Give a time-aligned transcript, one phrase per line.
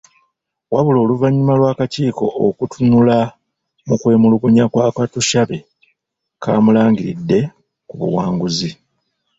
[0.73, 3.17] Wabula oluvanyuma lw' akakiiko okutunula
[3.87, 5.57] mukwemulugunya kwa Katushabe
[6.43, 7.39] kamulangiriddde
[7.87, 8.69] ku buwanguzi